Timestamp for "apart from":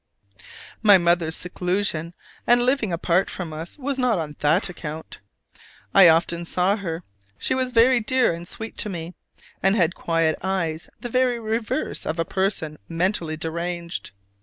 2.91-3.53